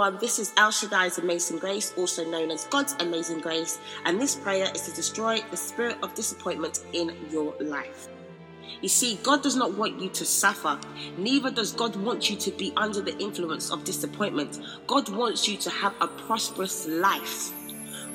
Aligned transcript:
everyone. 0.00 0.20
This 0.20 0.38
is 0.38 0.52
El 0.56 0.70
Shaddai's 0.70 1.18
Amazing 1.18 1.58
Grace, 1.58 1.92
also 1.96 2.24
known 2.24 2.50
as 2.50 2.64
God's 2.66 2.96
Amazing 3.00 3.40
Grace, 3.40 3.78
and 4.06 4.18
this 4.18 4.34
prayer 4.34 4.66
is 4.74 4.82
to 4.82 4.92
destroy 4.92 5.40
the 5.50 5.56
spirit 5.58 5.96
of 6.02 6.14
disappointment 6.14 6.80
in 6.94 7.14
your 7.30 7.54
life. 7.60 8.08
You 8.80 8.88
see, 8.88 9.18
God 9.22 9.42
does 9.42 9.56
not 9.56 9.74
want 9.74 10.00
you 10.00 10.08
to 10.08 10.24
suffer, 10.24 10.78
neither 11.18 11.50
does 11.50 11.72
God 11.72 11.96
want 11.96 12.30
you 12.30 12.36
to 12.36 12.50
be 12.52 12.72
under 12.78 13.02
the 13.02 13.18
influence 13.18 13.70
of 13.70 13.84
disappointment. 13.84 14.60
God 14.86 15.08
wants 15.10 15.46
you 15.46 15.58
to 15.58 15.70
have 15.70 15.94
a 16.00 16.08
prosperous 16.08 16.86
life. 16.86 17.52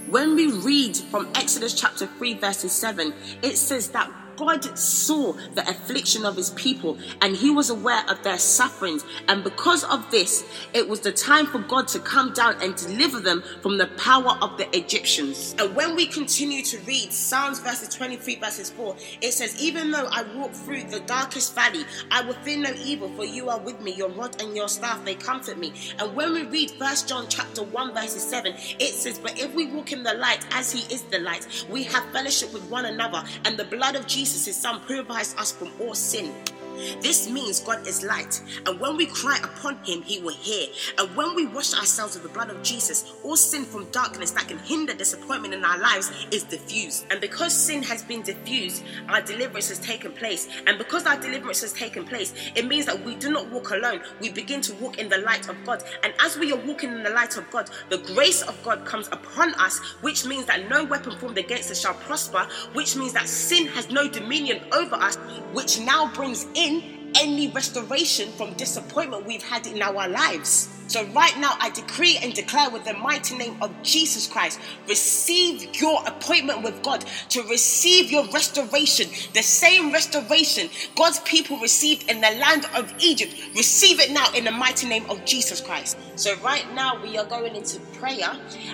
When 0.09 0.35
we 0.35 0.51
read 0.51 0.97
from 0.97 1.29
Exodus 1.35 1.79
chapter 1.79 2.07
3, 2.07 2.35
verses 2.35 2.71
7, 2.71 3.13
it 3.43 3.57
says 3.57 3.89
that 3.89 4.11
God 4.37 4.77
saw 4.77 5.33
the 5.53 5.67
affliction 5.69 6.25
of 6.25 6.35
his 6.35 6.51
people 6.51 6.97
and 7.21 7.35
he 7.35 7.49
was 7.49 7.69
aware 7.69 8.03
of 8.09 8.21
their 8.23 8.37
sufferings. 8.37 9.03
And 9.27 9.43
because 9.43 9.83
of 9.83 10.09
this, 10.11 10.45
it 10.73 10.87
was 10.87 10.99
the 10.99 11.11
time 11.11 11.45
for 11.45 11.59
God 11.59 11.87
to 11.89 11.99
come 11.99 12.33
down 12.33 12.61
and 12.61 12.75
deliver 12.75 13.19
them 13.19 13.43
from 13.61 13.77
the 13.77 13.87
power 13.97 14.37
of 14.41 14.57
the 14.57 14.67
Egyptians. 14.75 15.55
And 15.57 15.75
when 15.75 15.95
we 15.95 16.05
continue 16.07 16.61
to 16.63 16.79
read 16.79 17.11
Psalms 17.11 17.59
verses 17.59 17.89
23, 17.95 18.35
verses 18.35 18.69
4, 18.71 18.95
it 19.21 19.33
says, 19.33 19.61
Even 19.61 19.91
though 19.91 20.07
I 20.11 20.23
walk 20.35 20.51
through 20.51 20.83
the 20.83 20.99
darkest 21.01 21.55
valley, 21.55 21.85
I 22.11 22.21
will 22.21 22.33
fear 22.35 22.57
no 22.57 22.73
evil, 22.83 23.09
for 23.15 23.25
you 23.25 23.49
are 23.49 23.59
with 23.59 23.79
me, 23.81 23.93
your 23.93 24.09
rod 24.09 24.41
and 24.41 24.55
your 24.55 24.69
staff, 24.69 25.03
they 25.05 25.15
comfort 25.15 25.57
me. 25.57 25.73
And 25.99 26.15
when 26.15 26.33
we 26.33 26.43
read 26.43 26.71
First 26.71 27.07
John 27.07 27.25
chapter 27.29 27.63
1, 27.63 27.93
verses 27.93 28.23
7, 28.23 28.53
it 28.79 28.93
says, 28.93 29.19
But 29.19 29.39
if 29.39 29.53
we 29.53 29.67
walk 29.67 29.91
in 29.91 30.03
the 30.03 30.13
light 30.13 30.45
as 30.51 30.71
he 30.71 30.93
is 30.93 31.03
the 31.03 31.19
light, 31.19 31.65
we 31.69 31.83
have 31.83 32.03
fellowship 32.11 32.53
with 32.53 32.63
one 32.69 32.85
another, 32.85 33.23
and 33.45 33.57
the 33.57 33.65
blood 33.65 33.95
of 33.95 34.07
Jesus 34.07 34.24
Jesus, 34.25 34.45
his 34.47 34.55
son, 34.55 34.81
purifies 34.87 35.35
us 35.37 35.51
from 35.51 35.69
all 35.79 35.93
sin. 35.93 36.33
This 37.01 37.29
means 37.29 37.59
God 37.59 37.87
is 37.87 38.03
light, 38.03 38.41
and 38.65 38.79
when 38.79 38.97
we 38.97 39.05
cry 39.05 39.37
upon 39.43 39.77
Him, 39.83 40.01
He 40.01 40.19
will 40.19 40.33
hear. 40.33 40.67
And 40.97 41.15
when 41.15 41.35
we 41.35 41.45
wash 41.47 41.73
ourselves 41.73 42.15
with 42.15 42.23
the 42.23 42.29
blood 42.29 42.49
of 42.49 42.61
Jesus, 42.63 43.13
all 43.23 43.37
sin 43.37 43.65
from 43.65 43.89
darkness 43.91 44.31
that 44.31 44.47
can 44.47 44.59
hinder 44.59 44.93
disappointment 44.93 45.53
in 45.53 45.63
our 45.63 45.79
lives 45.79 46.11
is 46.31 46.43
diffused. 46.43 47.05
And 47.11 47.21
because 47.21 47.53
sin 47.53 47.83
has 47.83 48.03
been 48.03 48.21
diffused, 48.21 48.83
our 49.09 49.21
deliverance 49.21 49.69
has 49.69 49.79
taken 49.79 50.11
place. 50.11 50.47
And 50.67 50.77
because 50.77 51.05
our 51.05 51.19
deliverance 51.19 51.61
has 51.61 51.73
taken 51.73 52.05
place, 52.05 52.33
it 52.55 52.65
means 52.65 52.85
that 52.85 53.03
we 53.05 53.15
do 53.15 53.31
not 53.31 53.49
walk 53.51 53.71
alone. 53.71 54.01
We 54.19 54.29
begin 54.29 54.61
to 54.61 54.73
walk 54.75 54.97
in 54.97 55.09
the 55.09 55.19
light 55.19 55.49
of 55.49 55.63
God. 55.65 55.83
And 56.03 56.13
as 56.19 56.37
we 56.37 56.51
are 56.51 56.59
walking 56.59 56.91
in 56.91 57.03
the 57.03 57.09
light 57.09 57.37
of 57.37 57.49
God, 57.51 57.69
the 57.89 57.99
grace 57.99 58.41
of 58.41 58.61
God 58.63 58.85
comes 58.85 59.07
upon 59.07 59.53
us, 59.55 59.79
which 60.01 60.25
means 60.25 60.45
that 60.45 60.69
no 60.69 60.83
weapon 60.83 61.17
formed 61.17 61.37
against 61.37 61.71
us 61.71 61.79
shall 61.81 61.93
prosper, 61.93 62.47
which 62.73 62.95
means 62.95 63.13
that 63.13 63.27
sin 63.27 63.67
has 63.67 63.89
no 63.89 64.09
dominion 64.09 64.61
over 64.73 64.95
us, 64.95 65.17
which 65.53 65.79
now 65.79 66.11
brings 66.13 66.45
in 66.53 66.64
in 66.65 67.11
any 67.15 67.47
restoration 67.49 68.31
from 68.33 68.53
disappointment 68.53 69.25
we've 69.25 69.43
had 69.43 69.67
in 69.67 69.81
our 69.81 70.07
lives. 70.07 70.69
So, 70.87 71.03
right 71.07 71.37
now, 71.39 71.53
I 71.59 71.71
decree 71.71 72.19
and 72.21 72.33
declare 72.33 72.69
with 72.69 72.85
the 72.85 72.93
mighty 72.93 73.35
name 73.37 73.57
of 73.61 73.81
Jesus 73.81 74.27
Christ 74.27 74.59
receive 74.87 75.79
your 75.81 76.01
appointment 76.07 76.61
with 76.61 76.81
God 76.83 77.03
to 77.29 77.41
receive 77.43 78.11
your 78.11 78.25
restoration, 78.29 79.09
the 79.33 79.41
same 79.41 79.91
restoration 79.91 80.69
God's 80.95 81.19
people 81.21 81.57
received 81.57 82.09
in 82.09 82.21
the 82.21 82.29
land 82.39 82.65
of 82.75 82.93
Egypt. 82.99 83.33
Receive 83.55 83.99
it 83.99 84.11
now 84.11 84.31
in 84.33 84.45
the 84.45 84.51
mighty 84.51 84.87
name 84.87 85.05
of 85.09 85.25
Jesus 85.25 85.59
Christ. 85.59 85.97
So, 86.15 86.35
right 86.37 86.71
now, 86.73 87.01
we 87.01 87.17
are 87.17 87.25
going 87.25 87.55
into 87.55 87.79
prayer, 87.93 88.29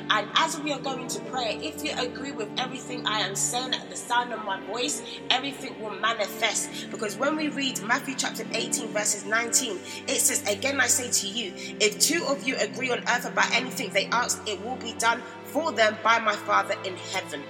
and 0.10 0.28
as 0.36 0.60
we 0.60 0.72
are 0.74 0.80
going 0.80 1.08
to 1.08 1.20
prayer, 1.22 1.58
if 1.62 1.84
you 1.84 1.92
agree 1.98 2.32
with 2.32 2.50
everything 2.58 3.04
I 3.06 3.22
am 3.22 3.36
saying 3.36 3.74
at 3.74 3.90
the 3.90 3.96
sound 3.96 4.34
of 4.34 4.44
my 4.46 4.60
voice, 4.66 5.02
everything 5.30 5.80
will 5.82 5.96
manifest. 5.96 6.92
Because 6.92 7.18
when 7.18 7.36
we 7.38 7.48
read 7.48 7.82
Matthew 7.82 8.16
chapter 8.16 8.44
18, 8.54 8.90
verses 8.90 9.26
19, 9.26 9.80
it 10.08 10.20
says, 10.20 10.48
Again, 10.48 10.80
I 10.80 10.88
say 10.88 11.10
to 11.10 11.28
you, 11.28 11.54
if 11.80 12.01
two 12.02 12.26
of 12.26 12.48
you 12.48 12.58
agree 12.58 12.90
on 12.90 13.00
earth 13.00 13.26
about 13.26 13.54
anything 13.54 13.92
they 13.92 14.08
ask, 14.08 14.42
it 14.48 14.62
will 14.66 14.76
be 14.78 14.94
done 14.94 15.22
for 15.46 15.72
them 15.72 15.96
by 16.04 16.20
my 16.20 16.36
Father 16.36 16.76
in 16.84 16.96
heaven. 16.98 17.44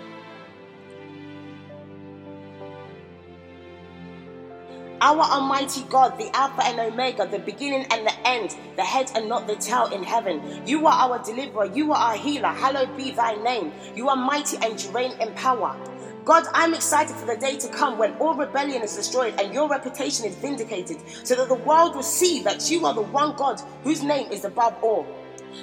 Our 5.04 5.22
Almighty 5.22 5.84
God, 5.90 6.20
the 6.20 6.30
Alpha 6.36 6.64
and 6.64 6.80
Omega, 6.80 7.26
the 7.26 7.40
beginning 7.40 7.88
and 7.90 8.06
the 8.06 8.28
end, 8.28 8.56
the 8.76 8.84
head 8.84 9.12
and 9.16 9.28
not 9.28 9.48
the 9.48 9.56
tail 9.56 9.86
in 9.88 10.04
heaven. 10.04 10.62
You 10.68 10.86
are 10.86 10.94
our 10.94 11.24
deliverer, 11.24 11.66
you 11.66 11.92
are 11.92 12.12
our 12.12 12.16
healer. 12.16 12.50
Hallowed 12.50 12.96
be 12.96 13.10
thy 13.10 13.34
name. 13.42 13.72
You 13.96 14.10
are 14.10 14.16
mighty 14.16 14.58
and 14.58 14.80
you 14.80 14.92
reign 14.92 15.14
in 15.20 15.34
power. 15.34 15.76
God, 16.24 16.46
I'm 16.54 16.76
excited 16.76 17.16
for 17.16 17.26
the 17.26 17.36
day 17.36 17.58
to 17.58 17.68
come 17.70 17.98
when 17.98 18.14
all 18.18 18.36
rebellion 18.36 18.84
is 18.84 18.96
destroyed 18.96 19.34
and 19.40 19.52
your 19.54 19.68
reputation 19.68 20.26
is 20.26 20.36
vindicated, 20.36 20.98
so 21.24 21.36
that 21.36 21.48
the 21.48 21.56
world 21.56 21.96
will 21.96 22.04
see 22.04 22.44
that 22.44 22.70
you 22.70 22.86
are 22.86 22.94
the 22.94 23.02
one 23.02 23.36
God 23.36 23.60
whose 23.84 24.04
name 24.04 24.32
is 24.32 24.46
above 24.46 24.76
all. 24.84 25.08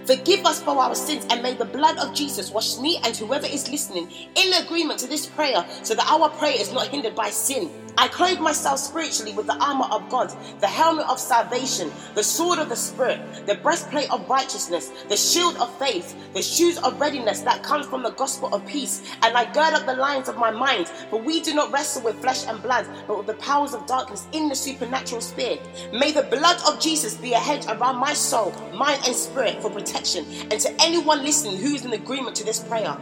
Forgive 0.04 0.44
us 0.44 0.60
for 0.60 0.76
our 0.76 0.94
sins 0.94 1.26
and 1.30 1.42
may 1.42 1.54
the 1.54 1.64
blood 1.64 1.96
of 1.98 2.14
Jesus 2.14 2.50
wash 2.50 2.78
me 2.78 2.98
and 3.04 3.16
whoever 3.16 3.46
is 3.46 3.70
listening 3.70 4.10
in 4.34 4.52
agreement 4.64 4.98
to 5.00 5.06
this 5.06 5.26
prayer 5.26 5.64
so 5.82 5.94
that 5.94 6.10
our 6.10 6.28
prayer 6.30 6.54
is 6.56 6.72
not 6.72 6.88
hindered 6.88 7.14
by 7.14 7.30
sin. 7.30 7.70
I 7.98 8.06
clothe 8.06 8.38
myself 8.38 8.78
spiritually 8.78 9.32
with 9.32 9.48
the 9.48 9.56
armor 9.56 9.86
of 9.90 10.08
God, 10.08 10.32
the 10.60 10.68
helmet 10.68 11.08
of 11.08 11.18
salvation, 11.18 11.90
the 12.14 12.22
sword 12.22 12.60
of 12.60 12.68
the 12.68 12.76
Spirit, 12.76 13.20
the 13.44 13.56
breastplate 13.56 14.08
of 14.12 14.30
righteousness, 14.30 14.92
the 15.08 15.16
shield 15.16 15.56
of 15.56 15.76
faith, 15.80 16.14
the 16.32 16.40
shoes 16.40 16.78
of 16.78 17.00
readiness 17.00 17.40
that 17.40 17.64
comes 17.64 17.86
from 17.86 18.04
the 18.04 18.10
gospel 18.10 18.54
of 18.54 18.64
peace. 18.66 19.02
And 19.22 19.36
I 19.36 19.52
gird 19.52 19.74
up 19.74 19.84
the 19.84 19.96
lines 19.96 20.28
of 20.28 20.36
my 20.36 20.52
mind, 20.52 20.86
for 21.10 21.20
we 21.20 21.40
do 21.40 21.54
not 21.54 21.72
wrestle 21.72 22.04
with 22.04 22.20
flesh 22.20 22.46
and 22.46 22.62
blood, 22.62 22.86
but 23.08 23.18
with 23.18 23.26
the 23.26 23.34
powers 23.34 23.74
of 23.74 23.84
darkness 23.86 24.28
in 24.30 24.48
the 24.48 24.54
supernatural 24.54 25.20
spirit. 25.20 25.60
May 25.92 26.12
the 26.12 26.22
blood 26.22 26.60
of 26.68 26.78
Jesus 26.78 27.16
be 27.16 27.32
a 27.32 27.38
hedge 27.38 27.66
around 27.66 27.96
my 27.96 28.14
soul, 28.14 28.52
mind, 28.72 29.00
and 29.06 29.16
spirit 29.16 29.60
for 29.60 29.70
protection. 29.70 30.24
And 30.52 30.60
to 30.60 30.72
anyone 30.80 31.24
listening 31.24 31.56
who 31.56 31.74
is 31.74 31.84
in 31.84 31.92
agreement 31.92 32.36
to 32.36 32.44
this 32.44 32.60
prayer, 32.60 32.96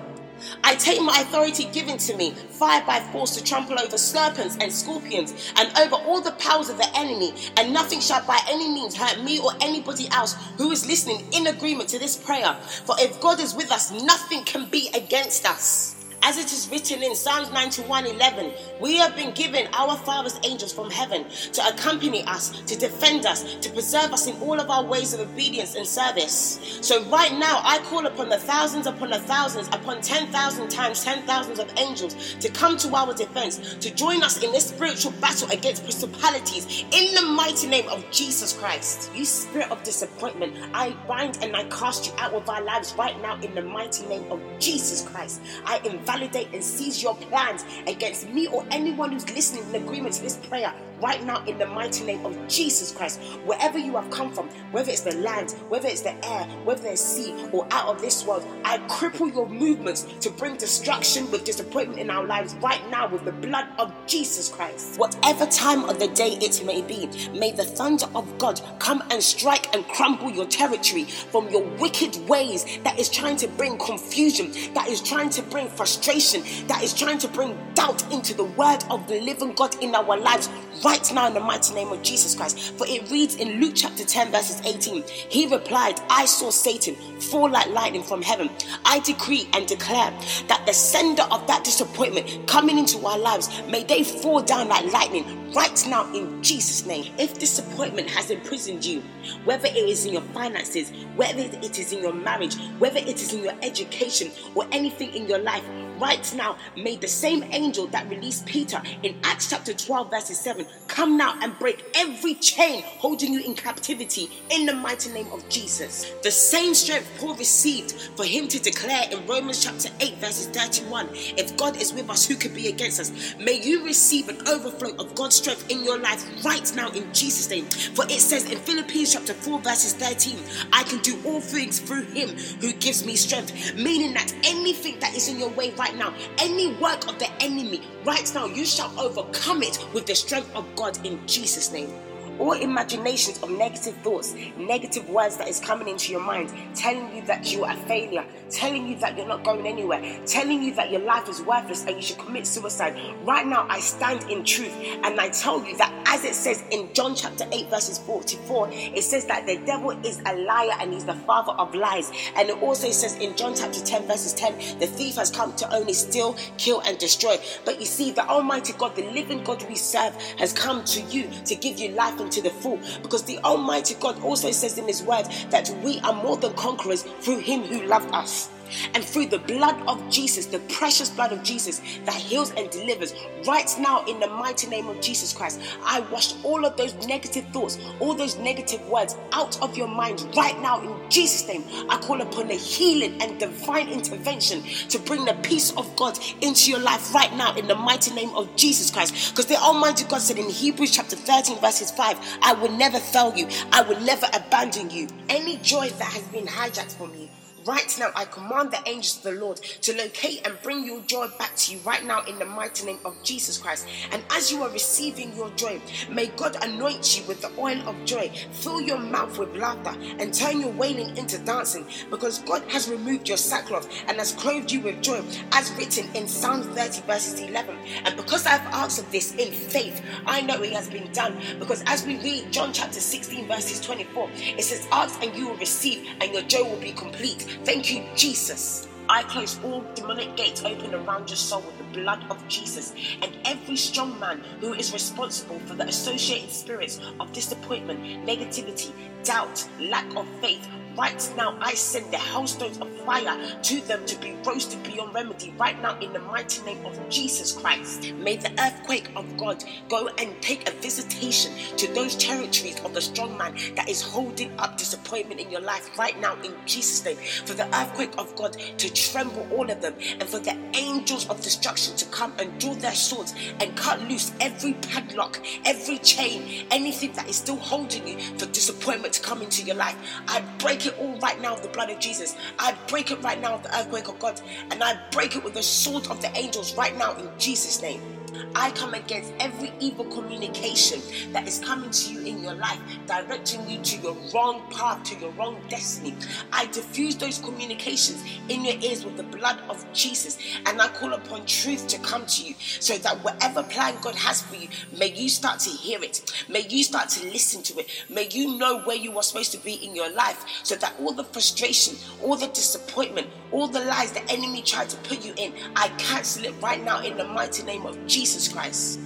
I 0.65 0.75
take 0.75 1.01
my 1.03 1.21
authority 1.21 1.65
given 1.73 1.99
to 1.99 2.17
me, 2.17 2.33
fire 2.33 2.83
by 2.87 3.01
force, 3.01 3.37
to 3.37 3.45
trample 3.45 3.79
over 3.81 3.99
serpents 3.99 4.57
and 4.61 4.73
scorpions 4.73 5.53
and 5.57 5.77
over 5.79 5.97
all 5.97 6.21
the 6.21 6.33
powers 6.33 6.69
of 6.69 6.79
the 6.79 6.89
enemy, 6.97 7.35
and 7.57 7.73
nothing 7.73 8.01
shall 8.01 8.25
by 8.27 8.39
any 8.49 8.69
means 8.69 8.97
hurt 8.97 9.23
me 9.23 9.39
or 9.39 9.53
anybody 9.61 10.09
else 10.11 10.35
who 10.57 10.71
is 10.71 10.87
listening 10.87 11.25
in 11.33 11.47
agreement 11.47 11.89
to 11.91 11.99
this 11.99 12.17
prayer. 12.17 12.55
For 12.85 12.97
if 12.99 13.21
God 13.21 13.41
is 13.41 13.55
with 13.55 13.71
us, 13.71 13.91
nothing 13.91 14.45
can 14.45 14.69
be 14.69 14.91
against 14.95 15.47
us. 15.47 15.96
As 16.23 16.39
it 16.39 16.53
is 16.53 16.69
written 16.71 17.03
in 17.03 17.15
Psalms 17.15 17.53
91 17.53 18.07
11, 18.07 18.53
we 18.81 18.97
have 18.97 19.15
been 19.15 19.33
given 19.33 19.69
our 19.73 19.97
Father's 19.97 20.39
angels 20.45 20.73
from 20.73 20.91
heaven 20.91 21.25
to 21.53 21.67
accompany 21.69 22.25
us, 22.25 22.61
to 22.63 22.77
defend 22.77 23.27
us, 23.27 23.55
to 23.57 23.71
preserve 23.71 24.13
us 24.13 24.27
in 24.27 24.37
all 24.41 24.59
of 24.59 24.69
our 24.71 24.85
ways 24.85 25.15
of 25.15 25.21
obedience 25.21 25.77
and 25.77 25.87
service. 25.87 26.79
So, 26.81 27.05
right 27.05 27.33
now, 27.33 27.61
I 27.63 27.79
call 27.85 28.07
upon 28.07 28.29
the 28.29 28.39
thousands 28.39 28.87
upon 28.87 29.11
the 29.11 29.21
thousands, 29.21 29.69
upon 29.69 30.01
10,000 30.01 30.69
times 30.69 31.05
10,000s 31.05 31.59
of 31.59 31.73
angels 31.79 32.35
to 32.41 32.49
come 32.51 32.77
to 32.79 32.95
our 32.95 33.15
defense, 33.15 33.77
to 33.77 33.95
join 33.95 34.23
us 34.23 34.43
in 34.43 34.51
this 34.53 34.67
spiritual 34.67 35.13
battle 35.21 35.49
against 35.51 35.83
principalities 35.85 36.85
in 36.91 37.15
the 37.15 37.23
mighty 37.23 37.69
name 37.69 37.89
of 37.89 38.05
Jesus 38.11 38.53
Christ. 38.53 39.11
You 39.15 39.25
spirit 39.25 39.71
of 39.71 39.83
disappointment, 39.85 40.57
I 40.75 40.91
bind 41.07 41.39
and 41.43 41.55
I 41.55 41.65
cast 41.65 42.07
you 42.07 42.13
out 42.19 42.33
of 42.33 42.49
our 42.49 42.63
lives 42.63 42.95
right 42.99 43.21
now 43.23 43.39
in 43.41 43.55
the 43.55 43.63
mighty 43.63 44.07
name 44.07 44.31
of 44.33 44.41
Jesus 44.59 45.03
Christ. 45.03 45.41
I 45.65 45.79
invite 45.85 46.06
validate 46.07 46.49
and 46.53 46.63
seize 46.63 47.03
your 47.03 47.15
plans 47.17 47.65
against 47.87 48.29
me 48.31 48.47
or 48.49 48.65
anyone 48.71 49.13
who's 49.13 49.29
listening 49.31 49.65
in 49.69 49.83
agreement 49.83 50.15
to 50.15 50.23
this 50.23 50.37
prayer 50.37 50.73
right 51.01 51.23
now 51.25 51.45
in 51.45 51.59
the 51.59 51.67
mighty 51.67 52.05
name 52.05 52.25
of 52.25 52.37
Jesus 52.49 52.93
Christ. 52.93 53.21
Wherever 53.45 53.79
you 53.79 53.97
have 53.97 54.11
come 54.11 54.33
from, 54.33 54.49
whether 54.71 54.91
it's 54.91 55.03
the 55.03 55.15
land, 55.17 55.53
whether 55.69 55.89
it's 55.89 56.01
the 56.01 56.15
air, 56.27 56.45
whether 56.65 56.89
it's 56.89 57.03
sea, 57.03 57.35
or 57.53 57.67
out 57.71 57.89
of 57.89 58.01
this 58.01 58.25
world, 58.25 58.47
I 58.65 58.79
cripple 58.89 59.33
your 59.33 59.49
movements 59.49 60.07
to 60.21 60.31
bring 60.31 60.57
destruction 60.57 61.31
with 61.31 61.45
disappointment 61.45 62.01
in 62.01 62.11
our 62.11 62.25
lives 62.25 62.55
right 62.57 62.81
now 62.91 63.09
with 63.09 63.25
the 63.25 63.33
blood 63.33 63.67
of 63.79 63.93
Jesus 64.07 64.49
Christ. 64.49 64.99
Whatever 64.99 65.47
time 65.47 65.85
of 65.85 65.99
the 65.99 66.09
day 66.09 66.39
it 66.41 66.65
may 66.65 66.81
be, 66.81 67.09
may 67.39 67.53
the 67.53 67.65
thunder 67.65 68.07
of 68.15 68.39
God 68.39 68.61
come 68.79 69.03
and 69.11 69.23
strike 69.23 69.75
and 69.75 69.87
crumble 69.89 70.31
your 70.31 70.47
territory 70.47 71.05
from 71.05 71.51
your 71.51 71.63
wicked 71.79 72.17
ways 72.29 72.65
that 72.85 72.99
is 72.99 73.09
trying 73.09 73.37
to 73.37 73.49
bring 73.49 73.77
confusion, 73.79 74.53
that 74.75 74.89
is 74.89 75.03
trying 75.03 75.31
to 75.31 75.43
bring 75.43 75.69
frustration 75.69 75.96
frustration 75.97 76.43
that 76.67 76.83
is 76.83 76.93
trying 76.93 77.19
to 77.19 77.29
bring 77.29 77.57
doubt 77.75 78.03
into 78.13 78.35
the 78.35 78.45
word 78.45 78.85
of 78.91 79.07
the 79.09 79.21
living 79.21 79.53
God 79.55 79.83
in 79.83 79.95
our 79.95 80.17
lives 80.19 80.49
right 80.85 81.13
now 81.13 81.27
in 81.27 81.35
the 81.35 81.41
mighty 81.41 81.75
name 81.75 81.89
of 81.89 82.03
Jesus 82.03 82.35
Christ. 82.35 82.73
For 82.77 82.87
it 82.87 83.11
reads 83.11 83.37
in 83.37 83.61
Luke 83.61 83.73
chapter 83.75 84.05
10, 84.05 84.31
verses 84.31 84.61
18 84.67 85.03
He 85.07 85.47
replied, 85.47 86.01
I 86.11 86.27
saw 86.27 86.51
Satan 86.51 86.95
fall 87.21 87.51
like 87.51 87.69
lightning 87.69 88.03
from 88.03 88.23
heaven. 88.23 88.51
I 88.85 89.01
decree 89.01 89.49
and 89.55 89.67
declare 89.67 90.13
that 90.49 90.65
the 90.67 90.73
sender 90.73 91.23
of 91.31 91.47
that 91.47 91.65
disappointment 91.65 92.47
coming 92.47 92.79
into 92.79 93.05
our 93.07 93.19
lives, 93.19 93.49
may 93.69 93.85
they 93.85 94.05
fall 94.05 94.43
down 94.43 94.69
like 94.69 94.93
lightning 94.93 95.53
right 95.53 95.87
now 95.89 96.13
in 96.13 96.43
Jesus' 96.43 96.85
name. 96.85 97.13
If 97.19 97.39
disappointment 97.39 98.11
has 98.11 98.31
imprisoned 98.31 98.85
you, 98.85 99.01
whether 99.45 99.67
it 99.67 99.77
is 99.77 100.05
in 100.05 100.13
your 100.13 100.23
finances, 100.23 100.91
whether 101.17 101.41
it 101.41 101.79
is 101.79 101.93
in 101.93 102.03
your 102.03 102.13
marriage, 102.13 102.57
whether 102.79 102.99
it 102.99 103.21
is 103.23 103.33
in 103.33 103.43
your 103.43 103.55
education, 103.63 104.31
or 104.55 104.67
anything 104.73 105.15
in 105.15 105.27
your 105.27 105.39
life, 105.39 105.65
right 105.99 106.35
now, 106.35 106.57
may 106.77 106.97
the 106.97 107.09
same 107.09 107.45
angel 107.51 107.87
that 107.89 108.09
released 108.09 108.47
Peter 108.47 108.83
in 109.03 109.17
Acts 109.25 109.51
chapter 109.51 109.73
12, 109.73 110.11
verses 110.11 110.39
7, 110.39 110.67
come 110.89 111.17
now 111.17 111.39
and 111.43 111.59
break 111.59 111.85
every 111.95 112.35
chain 112.35 112.83
holding 112.83 113.33
you 113.33 113.41
in 113.41 113.55
captivity 113.55 114.31
in 114.51 114.67
the 114.67 114.75
mighty 114.75 115.11
name 115.13 115.31
of 115.33 115.49
Jesus. 115.49 116.13
The 116.23 116.31
same 116.31 116.75
strength 116.75 117.11
Paul 117.19 117.35
received 117.35 117.93
for 118.17 118.25
him 118.25 118.49
to 118.49 118.59
declare 118.59 119.09
in 119.11 119.27
Romans 119.27 119.63
chapter 119.65 119.89
8, 120.01 120.17
verses 120.19 120.47
31 120.49 121.09
if 121.37 121.57
God 121.57 121.77
is 121.77 121.93
with 121.93 122.09
us, 122.11 122.27
who 122.27 122.35
could 122.35 122.55
be 122.55 122.69
against 122.69 123.01
us? 123.01 123.35
May 123.39 123.61
you 123.61 123.85
receive 123.85 124.29
an 124.29 124.47
overflow 124.49 124.95
of 124.99 125.15
God's 125.15 125.37
strength 125.37 125.71
in 125.71 125.85
your 125.85 125.99
life 125.99 126.25
right 126.45 126.73
now 126.75 126.91
in 126.91 127.13
Jesus' 127.13 127.51
name. 127.51 127.65
For 127.65 128.05
it 128.07 128.21
says 128.21 128.51
in 128.51 128.59
Philippians 128.59 129.13
chapter 129.13 129.35
4, 129.35 129.61
verses 129.61 129.93
13, 129.95 130.39
I 130.73 130.83
can 130.85 131.01
do 131.01 131.19
all 131.25 131.41
things 131.41 131.79
through 131.79 132.05
him 132.05 132.31
who 132.61 132.73
gives 132.73 133.05
me 133.05 133.17
strength. 133.17 133.75
Meaning 133.75 134.15
that 134.15 134.33
anything 134.45 134.99
that 135.01 135.15
is 135.15 135.29
in 135.29 135.39
your 135.39 135.51
way 135.51 135.71
right 135.73 135.86
now, 135.95 136.15
any 136.39 136.73
work 136.75 137.09
of 137.09 137.19
the 137.19 137.31
enemy, 137.43 137.83
right 138.05 138.31
now, 138.35 138.47
you 138.47 138.65
shall 138.65 138.93
overcome 138.99 139.63
it 139.63 139.79
with 139.93 140.07
the 140.07 140.15
strength 140.15 140.55
of 140.55 140.65
God 140.75 141.05
in 141.07 141.25
Jesus' 141.27 141.71
name 141.73 141.91
all 142.39 142.53
imaginations 142.53 143.43
of 143.43 143.51
negative 143.51 143.97
thoughts, 143.99 144.35
negative 144.57 145.09
words 145.09 145.37
that 145.37 145.49
is 145.49 145.61
coming 145.61 145.89
into 145.89 146.13
your 146.13 146.21
mind, 146.21 146.53
telling 146.75 147.15
you 147.15 147.23
that 147.23 147.53
you 147.53 147.65
are 147.65 147.73
a 147.73 147.77
failure, 147.87 148.25
telling 148.51 148.87
you 148.87 148.97
that 148.97 149.17
you're 149.17 149.27
not 149.27 149.45
going 149.45 149.67
anywhere, 149.67 150.21
telling 150.27 150.63
you 150.63 150.75
that 150.75 150.91
your 150.91 151.01
life 151.01 151.29
is 151.29 151.43
worthless 151.43 151.85
and 151.85 151.97
you 151.97 152.03
should 152.03 152.19
commit 152.19 152.47
suicide. 152.47 152.99
Right 153.25 153.47
now, 153.47 153.67
I 153.69 153.81
stand 153.81 154.31
in 154.31 154.45
truth 154.45 154.75
and 155.03 155.21
I 155.21 155.29
tell 155.31 155.65
you 155.65 155.77
that 155.79 155.93
as 156.07 156.25
it 156.25 156.35
says 156.35 156.63
in 156.71 156.93
John 156.95 157.15
chapter 157.15 157.45
8, 157.51 157.69
verses 157.69 157.99
44, 157.99 158.69
it 158.73 159.03
says 159.03 159.27
that 159.27 159.47
the 159.47 159.59
devil 159.67 159.91
is 160.05 160.21
a 160.25 160.35
liar 160.37 160.73
and 160.81 160.93
he's 160.93 161.05
the 161.05 161.15
father 161.15 161.53
of 161.53 161.75
lies. 161.75 162.11
And 162.37 162.49
it 162.49 162.63
also 162.63 162.91
says 162.91 163.17
in 163.17 163.37
John 163.37 163.55
chapter 163.55 163.81
10, 163.81 164.07
verses 164.07 164.33
10, 164.35 164.79
the 164.79 164.87
thief 164.87 165.17
has 165.17 165.31
come 165.31 165.55
to 165.57 165.75
only 165.75 165.93
steal, 165.93 166.37
kill, 166.59 166.81
and 166.87 166.97
destroy. 166.99 167.37
But 167.65 167.81
you 167.81 167.87
see, 167.87 168.13
the 168.13 168.27
Almighty 168.29 168.73
God, 168.79 168.97
the 168.97 169.11
living 169.11 169.43
God 169.45 169.67
we 169.69 169.75
serve, 169.75 170.15
has 170.39 170.53
come 170.53 170.85
to 170.85 171.01
you 171.03 171.29
to 171.45 171.55
give 171.55 171.79
you 171.79 171.91
life 171.91 172.19
to 172.31 172.43
the 172.43 172.51
full. 172.51 172.79
Because 173.03 173.25
the 173.25 173.39
Almighty 173.39 173.95
God 173.95 174.21
also 174.23 174.51
says 174.51 174.79
in 174.79 174.87
His 174.87 175.03
word 175.03 175.27
that 175.51 175.71
we 175.85 176.01
are 176.01 176.15
more 176.15 176.37
than 176.37 176.53
conquerors 176.55 177.03
through 177.21 177.39
Him 177.39 177.63
who 177.63 177.87
loved 177.87 178.13
us. 178.15 178.51
And 178.95 179.05
through 179.05 179.27
the 179.27 179.39
blood 179.39 179.77
of 179.87 180.09
Jesus, 180.11 180.47
the 180.47 180.61
precious 180.61 181.11
blood 181.11 181.33
of 181.33 181.43
Jesus 181.43 181.81
that 182.05 182.15
heals 182.15 182.53
and 182.53 182.71
delivers, 182.71 183.15
right 183.47 183.75
now 183.79 184.05
in 184.07 184.21
the 184.21 184.29
mighty 184.29 184.69
name 184.69 184.89
of 184.89 185.01
Jesus 185.01 185.33
Christ, 185.33 185.61
I 185.85 186.01
wash 186.13 186.35
all 186.45 186.65
of 186.65 186.77
those 186.77 186.95
negative 187.07 187.47
thoughts, 187.53 187.79
all 188.01 188.15
those 188.15 188.37
negative 188.39 188.87
words 188.89 189.17
out 189.33 189.61
of 189.63 189.77
your 189.77 189.89
mind 189.89 190.27
right 190.37 190.61
now 190.61 190.81
in 190.81 191.11
Jesus' 191.11 191.47
name. 191.47 191.65
I 191.89 191.99
call 191.99 192.21
upon 192.21 192.49
the 192.49 192.55
healing 192.55 193.21
and 193.21 193.39
divine 193.39 193.89
intervention 193.89 194.63
to 194.89 194.99
bring 194.99 195.25
the 195.25 195.35
peace 195.43 195.73
of 195.77 195.95
God 195.97 196.19
into 196.41 196.71
your 196.71 196.81
life 196.81 197.15
right 197.15 197.35
now 197.37 197.55
in 197.57 197.67
the 197.67 197.75
mighty 197.75 198.15
name 198.15 198.31
of 198.35 198.55
Jesus 198.57 198.91
Christ. 198.91 199.33
Because 199.33 199.47
the 199.47 199.57
Almighty 199.57 200.05
God 200.05 200.21
said 200.21 200.39
in 200.39 200.49
Hebrews 200.49 200.91
chapter 200.91 201.17
13, 201.17 201.61
verses 201.61 201.91
5, 201.91 202.19
I 202.43 202.55
will 202.55 202.73
never 202.73 202.99
fail 202.99 203.37
you, 203.37 203.49
I 203.73 203.83
will 203.83 204.01
never 204.01 204.27
abandon 204.33 204.91
you. 204.91 205.09
Any 205.29 205.57
joy 205.59 205.89
that 205.89 206.13
has 206.13 206.23
been 206.25 206.47
hijacked 206.47 206.95
from 206.97 207.15
you, 207.15 207.29
Right 207.67 207.97
now, 207.99 208.13
I 208.15 208.27
command 208.27 208.71
the 208.71 208.79
angels 208.87 209.17
of 209.17 209.23
the 209.25 209.33
Lord 209.33 209.57
to 209.57 209.97
locate 209.97 210.47
and 210.47 210.57
bring 210.63 210.85
your 210.85 211.01
joy 211.01 211.27
back 211.37 211.57
to 211.57 211.75
you 211.75 211.81
right 211.81 212.05
now 212.05 212.23
in 212.25 212.39
the 212.39 212.45
mighty 212.45 212.87
name 212.87 213.01
of 213.05 213.21
Jesus 213.25 213.59
Christ. 213.59 213.89
And 214.13 214.23
as 214.31 214.53
you 214.53 214.63
are 214.63 214.71
receiving 214.71 215.35
your 215.35 215.51
joy, 215.51 215.81
may 216.09 216.27
God 216.29 216.63
anoint 216.63 217.19
you 217.19 217.27
with 217.27 217.41
the 217.43 217.51
oil 217.59 217.81
of 217.89 217.97
joy, 218.05 218.31
fill 218.53 218.81
your 218.81 218.99
mouth 218.99 219.37
with 219.37 219.57
laughter, 219.57 219.99
and 220.21 220.33
turn 220.33 220.61
your 220.61 220.71
wailing 220.71 221.17
into 221.17 221.39
dancing 221.39 221.85
because 222.09 222.39
God 222.41 222.63
has 222.69 222.89
removed 222.89 223.27
your 223.27 223.37
sackcloth 223.37 223.89
and 224.07 224.17
has 224.19 224.31
clothed 224.31 224.71
you 224.71 224.83
with 224.83 225.03
joy, 225.03 225.21
as 225.51 225.73
written 225.73 226.09
in 226.15 226.29
Psalm 226.29 226.63
30, 226.63 227.03
verses 227.03 227.41
11. 227.41 227.77
And 228.05 228.17
because 228.17 228.47
I've 228.47 228.67
answered 228.75 229.11
this 229.11 229.35
in 229.35 229.51
faith, 229.53 230.03
I 230.25 230.41
know 230.41 230.63
it 230.63 230.73
has 230.73 230.89
been 230.89 231.11
done 231.11 231.37
because 231.59 231.83
as 231.87 232.07
we 232.07 232.17
read 232.19 232.53
John 232.53 232.73
chapter 232.73 233.01
16, 233.01 233.49
verses 233.49 233.81
24, 233.81 234.31
it 234.35 234.63
says, 234.63 234.87
Ask 234.93 235.21
and 235.21 235.35
you 235.37 235.49
will 235.49 235.57
receive, 235.57 236.07
and 236.21 236.33
your 236.33 236.43
joy 236.43 236.63
will 236.63 236.81
be 236.81 236.93
complete. 236.93 237.55
Thank 237.65 237.93
you, 237.93 238.05
Jesus. 238.15 238.89
I 239.09 239.23
close 239.23 239.61
all 239.63 239.85
demonic 239.95 240.37
gates 240.37 240.65
open 240.65 240.93
around 240.93 241.31
your 241.31 241.37
soul 241.37 241.61
with 241.61 241.79
the 241.79 242.01
blood 242.01 242.25
of 242.29 242.47
Jesus. 242.49 242.93
And 243.23 243.37
every 243.45 243.77
strong 243.77 244.19
man 244.19 244.41
who 244.61 244.73
is 244.73 244.93
responsible 244.93 245.61
for 245.61 245.75
the 245.75 245.87
associated 245.87 246.51
spirits 246.51 247.01
of 247.21 247.33
disappointment, 247.33 248.01
negativity, 248.27 248.91
doubt, 249.27 249.69
lack 249.81 250.07
of 250.17 250.27
faith, 250.41 250.67
Right 250.97 251.31
now, 251.37 251.59
I 251.61 251.75
send 251.75 252.11
the 252.11 252.17
hailstones 252.17 252.79
of 252.79 252.91
fire 253.01 253.37
to 253.63 253.81
them 253.83 254.07
to 254.07 254.19
be 254.19 254.35
roasted 254.47 254.83
beyond 254.83 255.15
remedy. 255.15 255.53
Right 255.59 255.81
now, 255.83 255.99
in 255.99 256.15
the 256.15 256.21
mighty 256.21 256.63
name 256.63 256.85
of 256.87 256.99
Jesus 257.11 257.53
Christ, 257.53 258.13
may 258.15 258.37
the 258.37 258.51
earthquake 258.59 259.11
of 259.15 259.37
God 259.37 259.63
go 259.91 260.09
and 260.17 260.41
take 260.41 260.67
a 260.67 260.73
visitation 260.73 261.53
to 261.77 261.87
those 261.93 262.17
territories 262.17 262.81
of 262.83 262.95
the 262.95 263.03
strong 263.03 263.37
man 263.37 263.55
that 263.75 263.91
is 263.91 264.01
holding 264.01 264.59
up 264.59 264.79
disappointment 264.79 265.39
in 265.39 265.51
your 265.51 265.61
life 265.61 265.99
right 265.99 266.19
now, 266.19 266.35
in 266.43 266.55
Jesus' 266.65 267.05
name. 267.05 267.19
For 267.45 267.53
the 267.53 267.67
earthquake 267.77 268.17
of 268.17 268.35
God 268.35 268.55
to 268.79 268.91
tremble 268.95 269.47
all 269.53 269.71
of 269.71 269.83
them, 269.83 269.95
and 270.19 270.25
for 270.25 270.39
the 270.39 270.57
angels 270.73 271.29
of 271.29 271.43
destruction 271.43 271.95
to 271.97 272.07
come 272.07 272.33
and 272.39 272.59
draw 272.59 272.73
their 272.73 272.95
swords 272.95 273.35
and 273.61 273.77
cut 273.77 274.01
loose 274.09 274.33
every 274.41 274.73
padlock, 274.73 275.45
every 275.67 275.99
chain, 275.99 276.67
anything 276.71 277.13
that 277.13 277.29
is 277.29 277.37
still 277.37 277.57
holding 277.57 278.09
you 278.09 278.19
for 278.39 278.47
disappointment 278.47 279.16
to 279.17 279.23
come 279.23 279.43
into 279.43 279.63
your 279.63 279.77
life. 279.77 279.97
I 280.29 280.43
break 280.59 280.87
it 280.87 280.99
all 280.99 281.19
right 281.21 281.41
now 281.41 281.55
with 281.55 281.63
the 281.63 281.69
blood 281.69 281.91
of 281.91 281.99
Jesus. 281.99 282.37
I 282.59 282.77
break 282.89 283.11
it 283.11 283.23
right 283.23 283.41
now 283.41 283.55
with 283.55 283.65
the 283.65 283.79
earthquake 283.79 284.09
of 284.09 284.19
God. 284.19 284.41
And 284.71 284.83
I 284.83 284.99
break 285.11 285.37
it 285.37 285.45
with 285.45 285.55
the 285.55 285.63
sword 285.63 286.07
of 286.09 286.21
the 286.23 286.31
angels 286.37 286.77
right 286.77 286.97
now 286.97 287.15
in 287.17 287.29
Jesus' 287.39 287.83
name. 287.83 288.16
I 288.55 288.71
come 288.73 288.95
against 288.95 289.33
every 289.41 289.73
evil 289.81 290.05
communication 290.07 291.01
that 291.33 291.47
is 291.47 291.59
coming 291.59 291.91
to 291.91 292.13
you 292.13 292.21
in 292.27 292.43
your 292.43 292.55
life, 292.55 292.81
directing 293.07 293.69
you 293.69 293.79
to 293.79 293.97
your 293.99 294.17
wrong 294.35 294.63
path, 294.71 295.03
to 295.05 295.19
your 295.19 295.31
wrong 295.33 295.61
destiny. 295.69 296.15
I 296.53 296.67
diffuse 296.67 297.17
those 297.17 297.39
communications 297.39 298.23
in 298.49 298.65
your 298.65 298.77
ears 298.81 299.05
with 299.05 299.17
the 299.17 299.23
blood 299.23 299.61
of 299.69 299.85
Jesus, 299.93 300.39
and 300.67 300.81
I 300.81 300.89
call 300.89 301.13
upon 301.13 301.47
truth 301.47 301.87
to 301.89 301.99
come 301.99 302.27
to 302.27 302.43
you 302.43 302.55
so 302.59 302.97
that 302.99 303.23
whatever 303.25 303.63
plan 303.63 303.95
God 304.03 304.15
has 304.15 304.43
for 304.43 304.57
you, 304.57 304.69
may 304.97 305.13
you 305.13 305.29
start 305.29 305.61
to 305.61 305.71
hear 305.71 306.03
it, 306.03 306.23
may 306.49 306.67
you 306.69 306.83
start 306.83 307.09
to 307.11 307.27
listen 307.27 307.63
to 307.65 307.79
it, 307.81 308.05
may 308.09 308.29
you 308.31 308.57
know 308.59 308.83
where 308.83 308.97
you 308.97 309.17
are 309.17 309.23
supposed 309.23 309.53
to 309.53 309.59
be 309.59 309.75
in 309.75 309.95
your 309.95 310.11
life 310.13 310.45
so 310.63 310.77
that 310.77 310.95
all 311.01 311.13
the 311.13 311.25
frustration, 311.25 311.97
all 312.23 312.37
the 312.37 312.49
disappointment, 312.49 313.29
all 313.57 313.67
the 313.67 313.81
lies 313.81 314.13
the 314.13 314.23
enemy 314.31 314.61
tried 314.61 314.91
to 314.91 314.97
put 314.99 315.25
you 315.25 315.33
in, 315.39 315.51
I 315.75 315.89
cancel 315.97 316.45
it 316.45 316.55
right 316.61 316.83
now 316.85 317.03
in 317.03 317.17
the 317.17 317.25
mighty 317.25 317.63
name 317.63 317.87
of 317.87 318.07
Jesus 318.07 318.49
Christ. 318.49 319.01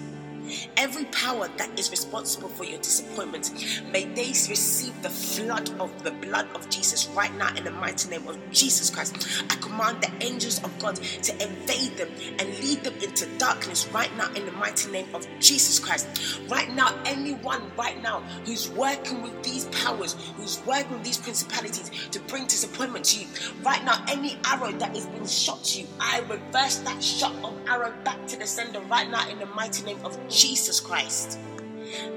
Every 0.76 1.04
power 1.07 1.49
that 1.57 1.78
is 1.78 1.90
responsible 1.90 2.49
for 2.49 2.64
your 2.64 2.78
disappointment, 2.78 3.52
may 3.90 4.04
they 4.04 4.28
receive 4.28 5.00
the 5.02 5.11
flood 5.11 5.71
of 5.80 6.02
the 6.02 6.11
blood 6.11 6.49
of 6.54 6.69
Jesus 6.69 7.09
right 7.09 7.35
now 7.37 7.54
in 7.57 7.64
the 7.64 7.71
mighty 7.71 8.09
name 8.09 8.26
of 8.26 8.38
Jesus 8.50 8.90
Christ. 8.90 9.45
I 9.50 9.57
command 9.57 10.02
the 10.02 10.11
angels 10.25 10.62
of 10.64 10.76
God 10.78 10.97
to 10.97 11.33
invade 11.42 11.97
them 11.97 12.09
and 12.38 12.49
lead 12.61 12.83
them 12.85 12.95
into 13.02 13.26
darkness 13.38 13.88
right 13.88 14.14
now 14.16 14.33
in 14.35 14.45
the 14.47 14.52
mighty 14.52 14.90
name 14.90 15.07
of 15.14 15.26
Jesus 15.40 15.78
Christ. 15.78 16.40
Right 16.49 16.71
now, 16.75 16.99
anyone 17.04 17.71
right 17.76 18.00
now 18.02 18.21
who's 18.45 18.69
working 18.71 19.23
with 19.23 19.42
these 19.42 19.66
powers, 19.66 20.16
who's 20.37 20.61
working 20.66 20.92
with 20.92 21.04
these 21.04 21.19
principalities 21.19 21.90
to 22.11 22.21
bring 22.21 22.47
disappointment 22.47 23.04
to 23.07 23.21
you, 23.21 23.26
right 23.62 23.85
now, 23.85 24.04
any 24.09 24.38
arrow 24.45 24.73
that 24.73 24.97
is 24.97 25.07
being 25.07 25.26
shot 25.26 25.62
to 25.64 25.83
you, 25.83 25.87
I 26.00 26.21
reverse 26.21 26.78
that 26.78 27.02
shot 27.02 27.35
of 27.45 27.54
arrow 27.69 27.92
back 28.04 28.26
to 28.28 28.38
the 28.38 28.47
sender 28.47 28.80
right 28.83 29.09
now 29.11 29.28
in 29.28 29.38
the 29.38 29.47
mighty 29.47 29.85
name 29.85 29.99
of 30.04 30.19
Jesus. 30.28 30.40
Jesus 30.41 30.81
Christ. 30.81 31.39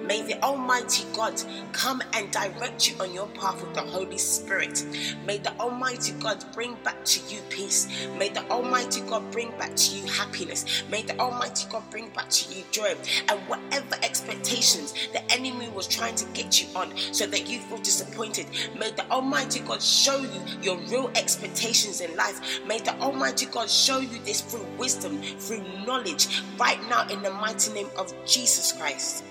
May 0.05 0.21
the 0.21 0.41
Almighty 0.43 1.05
God 1.15 1.41
come 1.71 2.01
and 2.13 2.31
direct 2.31 2.89
you 2.89 2.95
on 2.99 3.13
your 3.13 3.27
path 3.27 3.61
with 3.61 3.73
the 3.73 3.81
Holy 3.81 4.17
Spirit. 4.17 4.85
May 5.25 5.37
the 5.37 5.57
Almighty 5.59 6.13
God 6.19 6.43
bring 6.53 6.75
back 6.83 7.03
to 7.05 7.33
you 7.33 7.41
peace. 7.49 7.87
May 8.17 8.29
the 8.29 8.47
Almighty 8.49 9.01
God 9.01 9.31
bring 9.31 9.51
back 9.57 9.75
to 9.75 9.95
you 9.95 10.05
happiness. 10.11 10.83
May 10.89 11.01
the 11.03 11.17
Almighty 11.19 11.67
God 11.69 11.83
bring 11.89 12.09
back 12.09 12.29
to 12.29 12.53
you 12.53 12.63
joy. 12.71 12.95
And 13.29 13.39
whatever 13.47 13.95
expectations 14.03 14.93
the 15.13 15.23
enemy 15.31 15.69
was 15.69 15.87
trying 15.87 16.15
to 16.15 16.25
get 16.33 16.61
you 16.61 16.67
on 16.75 16.95
so 17.11 17.25
that 17.27 17.47
you 17.47 17.59
feel 17.59 17.77
disappointed, 17.79 18.47
may 18.77 18.91
the 18.91 19.09
Almighty 19.09 19.59
God 19.61 19.81
show 19.81 20.17
you 20.17 20.41
your 20.61 20.77
real 20.89 21.11
expectations 21.15 22.01
in 22.01 22.15
life. 22.15 22.59
May 22.67 22.79
the 22.79 22.97
Almighty 22.99 23.45
God 23.47 23.69
show 23.69 23.99
you 23.99 24.19
this 24.25 24.41
through 24.41 24.65
wisdom, 24.77 25.21
through 25.21 25.63
knowledge, 25.85 26.43
right 26.59 26.79
now 26.89 27.07
in 27.07 27.21
the 27.21 27.31
mighty 27.31 27.73
name 27.73 27.89
of 27.97 28.13
Jesus 28.25 28.71
Christ. 28.73 29.23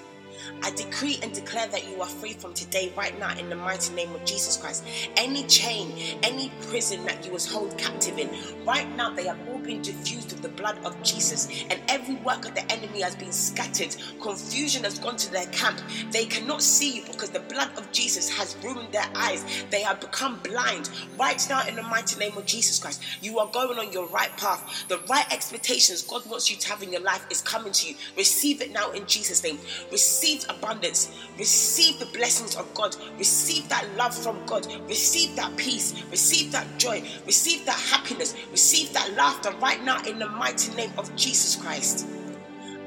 I 0.63 0.71
decree 0.71 1.19
and 1.23 1.33
declare 1.33 1.67
that 1.69 1.89
you 1.89 2.01
are 2.01 2.09
free 2.09 2.35
from 2.35 2.55
today, 2.55 2.93
right 2.97 3.19
now, 3.19 3.37
in 3.37 3.49
the 3.49 3.57
mighty 3.57 3.93
name 3.95 4.15
of 4.15 4.25
Jesus 4.25 4.57
Christ. 4.57 4.85
Any 5.17 5.45
chain, 5.45 5.93
any 6.23 6.53
prison 6.69 7.05
that 7.07 7.25
you 7.27 7.33
was 7.33 7.51
held 7.51 7.77
captive 7.79 8.19
in, 8.19 8.31
right 8.65 8.89
now, 8.97 9.11
they 9.11 9.27
have 9.27 9.39
all 9.49 9.59
been 9.59 9.83
diffused 9.83 10.33
with 10.33 10.43
the 10.43 10.49
blood 10.49 10.79
of 10.85 11.01
Jesus, 11.03 11.49
and 11.69 11.81
every 11.89 12.15
work 12.17 12.45
of 12.47 12.55
the 12.55 12.71
enemy 12.71 13.01
has 13.01 13.17
been 13.17 13.33
scattered. 13.33 13.97
Confusion 14.21 14.85
has 14.85 14.99
gone 14.99 15.17
to 15.17 15.33
their 15.33 15.47
camp. 15.47 15.81
They 16.11 16.27
cannot 16.27 16.63
see 16.63 16.97
you 16.97 17.03
because 17.05 17.31
the 17.31 17.41
blood 17.41 17.71
of 17.77 17.91
Jesus 17.91 18.29
has 18.31 18.57
ruined 18.63 18.93
their 18.93 19.09
eyes. 19.17 19.45
They 19.71 19.83
have 19.83 20.01
become 20.01 20.39
blind. 20.45 20.91
Right 21.19 21.45
now, 21.49 21.67
in 21.67 21.75
the 21.75 21.83
mighty 21.83 22.19
name 22.19 22.37
of 22.37 22.47
Jesus 22.47 22.79
Christ, 22.79 23.03
you 23.21 23.39
are 23.39 23.51
going 23.51 23.79
on 23.79 23.93
your 23.93 24.07
right 24.09 24.35
path. 24.37 24.85
The 24.89 24.99
right 25.09 25.27
expectations 25.33 26.03
God 26.03 26.25
wants 26.27 26.51
you 26.51 26.57
to 26.57 26.69
have 26.69 26.83
in 26.83 26.93
your 26.93 27.03
life 27.03 27.27
is 27.31 27.41
coming 27.43 27.73
to 27.73 27.89
you. 27.89 27.97
Receive 28.17 28.61
it 28.61 28.73
now 28.73 28.91
in 28.93 29.07
Jesus' 29.07 29.43
name. 29.43 29.59
Receive 29.91 30.42
abundance. 30.49 31.11
Receive 31.39 31.99
the 31.99 32.07
blessings 32.07 32.57
of 32.57 32.73
God. 32.75 32.97
Receive 33.19 33.69
that 33.69 33.87
love 33.97 34.15
from 34.15 34.45
God. 34.47 34.67
Receive 34.89 35.35
that 35.37 35.57
peace. 35.57 35.95
Receive 36.11 36.53
that 36.53 36.67
joy. 36.79 37.03
Receive 37.27 37.65
that 37.67 37.79
happiness. 37.79 38.35
Receive 38.51 38.93
that 38.93 39.13
laughter 39.15 39.53
right 39.61 39.83
now 39.85 40.03
in 40.05 40.19
the 40.19 40.29
mighty 40.29 40.75
name 40.75 40.93
of 40.99 41.15
Jesus 41.17 41.57
Christ. 41.57 42.07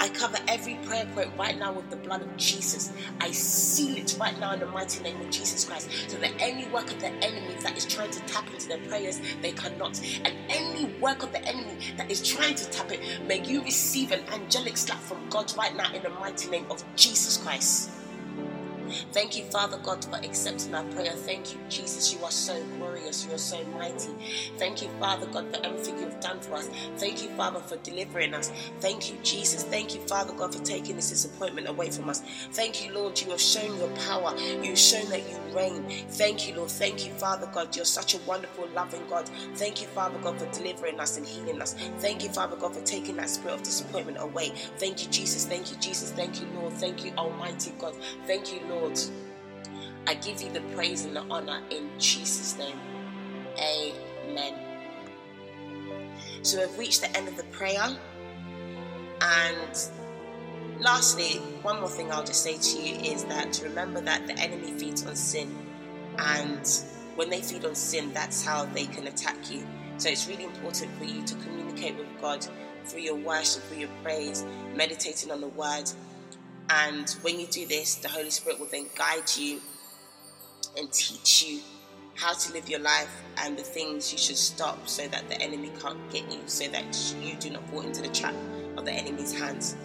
I 0.06 0.10
cover 0.10 0.38
every 0.48 0.76
prayer 0.86 1.08
point 1.16 1.32
right 1.36 1.58
now 1.58 1.74
with 1.74 1.90
the 1.90 1.96
blood 1.96 2.22
of 2.22 2.38
Jesus. 2.38 2.92
I 3.20 3.32
seal 3.32 3.98
it 3.98 4.16
right 4.20 4.40
now 4.40 4.54
in 4.54 4.60
the 4.60 4.68
mighty 4.68 5.02
name 5.02 5.20
of 5.20 5.32
Jesus 5.32 5.66
Christ. 5.66 5.90
So 6.08 6.18
that 6.18 6.32
any 6.38 6.68
work 6.68 6.92
of 6.92 7.00
the 7.00 7.08
enemy 7.08 7.56
that 7.64 7.76
is 7.76 7.88
trying 7.88 8.12
to 8.12 8.20
tap 8.28 8.48
into 8.54 8.68
their 8.68 8.78
prayers, 8.88 9.20
they 9.42 9.52
cannot. 9.52 10.00
And 10.24 10.36
any 10.48 10.86
work 11.02 11.24
of 11.24 11.32
the 11.32 11.44
enemy 11.44 11.80
that 11.98 12.12
is 12.12 12.22
trying 12.22 12.54
to 12.54 12.70
tap 12.70 12.92
it, 12.92 13.00
may 13.28 13.44
you 13.44 13.64
receive 13.64 14.12
an 14.12 14.22
angelic 14.32 14.78
slap 14.78 15.00
from 15.00 15.28
God 15.32 15.52
right 15.58 15.76
now 15.76 15.92
in 15.92 16.04
the 16.04 16.12
mighty 16.12 16.52
name 16.52 16.68
of 16.70 16.84
Jesus 16.96 17.38
Christ. 17.38 17.90
Thank 19.12 19.38
you, 19.38 19.46
Father 19.46 19.78
God, 19.78 20.04
for 20.06 20.18
accepting 20.18 20.74
our 20.76 20.84
prayer. 20.86 21.12
Thank 21.12 21.54
you, 21.54 21.60
Jesus. 21.70 22.14
You 22.14 22.24
are 22.24 22.32
so 22.32 22.62
glorious. 22.78 23.26
You 23.26 23.34
are 23.36 23.40
so 23.40 23.64
mighty. 23.78 24.10
Thank 24.58 24.82
you, 24.82 24.90
Father 25.00 25.28
God, 25.28 25.54
for 25.56 25.66
everything 25.66 26.00
you've 26.00 26.20
done 26.20 26.40
for 26.40 26.56
us. 26.56 26.70
Thank 26.98 27.24
you, 27.24 27.30
Father, 27.30 27.60
for 27.60 27.78
delivering 27.78 28.34
us. 28.34 28.52
Thank 28.80 29.12
you, 29.12 29.18
Jesus. 29.24 29.64
Thank 29.64 29.96
you, 29.96 30.02
Father 30.02 30.34
God, 30.34 30.54
for 30.56 30.64
taking 30.64 30.96
this 30.96 31.10
disappointment 31.10 31.68
away 31.68 31.90
from 31.90 32.10
us. 32.10 32.22
Thank 32.52 32.86
you, 32.86 32.94
Lord. 32.94 33.20
You 33.22 33.32
have 33.32 33.42
shown 33.42 33.78
your 33.78 33.90
power. 34.08 34.36
You've 34.64 34.78
shown 34.78 35.10
that 35.10 35.22
you 35.30 35.38
reign. 35.56 35.86
Thank 36.10 36.48
you, 36.48 36.56
Lord. 36.56 36.70
Thank 36.72 37.06
you, 37.06 37.14
Father 37.14 37.48
God. 37.54 37.76
You're 37.76 37.86
such 37.86 38.16
a 38.16 38.20
wonderful, 38.20 38.68
loving 38.76 39.02
God. 39.10 39.30
Thank 39.56 39.82
you, 39.82 39.88
Father 39.90 40.18
God, 40.20 40.40
for 40.40 40.46
delivering 40.58 41.00
us 41.00 41.18
and 41.18 41.26
healing 41.26 41.62
us. 41.62 41.76
Thank 42.00 42.24
you, 42.24 42.30
Father 42.30 42.56
God, 42.56 42.76
for 42.76 42.82
taking 42.84 43.16
that 43.18 43.30
spirit 43.30 43.56
of 43.56 43.64
disappointment 43.64 44.18
away. 44.20 44.52
Thank 44.78 45.04
you, 45.04 45.10
Jesus. 45.10 45.46
Thank 45.46 45.72
you, 45.72 45.78
Jesus. 45.78 46.12
Thank 46.12 46.42
you, 46.42 46.48
Lord. 46.56 46.74
Thank 46.74 47.06
you, 47.06 47.12
Almighty 47.18 47.74
God. 47.80 47.96
Thank 48.28 48.54
you, 48.54 48.60
Lord. 48.70 48.75
Lord. 48.76 49.00
I 50.08 50.14
give 50.16 50.42
you 50.42 50.52
the 50.52 50.62
praise 50.76 51.06
and 51.06 51.16
the 51.16 51.22
honor 51.32 51.62
in 51.70 51.90
Jesus' 52.00 52.58
name. 52.58 52.78
Amen. 53.58 54.54
So 56.44 56.60
we've 56.60 56.78
reached 56.78 57.02
the 57.02 57.16
end 57.18 57.28
of 57.28 57.38
the 57.38 57.44
prayer. 57.46 57.88
And 59.22 59.90
lastly, 60.80 61.40
one 61.64 61.80
more 61.80 61.90
thing 61.90 62.12
I'll 62.12 62.24
just 62.24 62.44
say 62.44 62.58
to 62.58 62.82
you 62.82 63.14
is 63.14 63.24
that 63.26 63.52
to 63.54 63.64
remember 63.66 64.02
that 64.02 64.28
the 64.28 64.34
enemy 64.34 64.72
feeds 64.78 65.06
on 65.06 65.16
sin. 65.16 65.56
And 66.20 66.68
when 67.16 67.30
they 67.30 67.42
feed 67.42 67.66
on 67.66 67.76
sin, 67.76 68.12
that's 68.14 68.46
how 68.46 68.66
they 68.66 68.86
can 68.86 69.08
attack 69.08 69.50
you. 69.50 69.66
So 69.98 70.10
it's 70.10 70.28
really 70.28 70.44
important 70.44 70.92
for 70.98 71.06
you 71.06 71.24
to 71.24 71.36
communicate 71.36 71.98
with 71.98 72.08
God 72.22 72.46
through 72.86 73.02
your 73.02 73.16
worship, 73.16 73.64
through 73.64 73.80
your 73.80 73.90
praise, 74.04 74.46
meditating 74.76 75.32
on 75.32 75.42
the 75.42 75.48
word, 75.48 75.90
and 76.70 77.10
when 77.22 77.40
you 77.40 77.48
do 77.48 77.66
this, 77.66 77.96
the 77.96 78.08
Holy 78.08 78.30
Spirit 78.30 78.60
will 78.60 78.68
then 78.68 78.88
guide 78.98 79.30
you 79.38 79.62
and 80.78 80.92
teach 80.92 81.46
you 81.46 81.62
how 82.16 82.34
to 82.34 82.54
live 82.54 82.70
your 82.70 82.80
life 82.80 83.10
and 83.38 83.58
the 83.58 83.64
things 83.64 84.12
you 84.12 84.18
should 84.18 84.38
stop 84.38 84.88
so 84.88 85.08
that 85.08 85.28
the 85.30 85.40
enemy 85.42 85.72
can't 85.80 86.10
get 86.12 86.32
you, 86.32 86.40
so 86.46 86.68
that 86.70 87.14
you 87.22 87.36
do 87.36 87.50
not 87.50 87.68
fall 87.70 87.82
into 87.82 88.02
the 88.02 88.08
trap 88.10 88.34
of 88.78 88.86
the 88.86 88.92
enemy's 88.92 89.38
hands. 89.38 89.76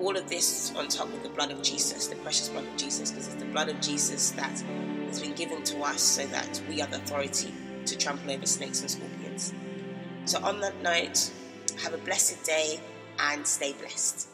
All 0.00 0.16
of 0.16 0.28
this 0.28 0.72
on 0.76 0.88
top 0.88 1.12
of 1.12 1.22
the 1.22 1.28
blood 1.28 1.50
of 1.50 1.62
Jesus, 1.62 2.06
the 2.06 2.16
precious 2.16 2.48
blood 2.48 2.64
of 2.64 2.76
Jesus, 2.76 3.10
because 3.10 3.28
it's 3.28 3.36
the 3.36 3.46
blood 3.46 3.68
of 3.68 3.80
Jesus 3.80 4.30
that 4.32 4.62
has 5.06 5.20
been 5.20 5.34
given 5.34 5.62
to 5.64 5.80
us 5.80 6.00
so 6.00 6.26
that 6.26 6.60
we 6.68 6.78
have 6.78 6.92
authority 6.92 7.52
to 7.86 7.96
trample 7.96 8.30
over 8.30 8.46
snakes 8.46 8.80
and 8.80 8.90
scorpions. 8.90 9.52
So, 10.24 10.42
on 10.42 10.60
that 10.60 10.80
note, 10.82 11.30
have 11.82 11.94
a 11.94 11.98
blessed 11.98 12.44
day 12.44 12.80
and 13.18 13.46
stay 13.46 13.72
blessed. 13.72 14.28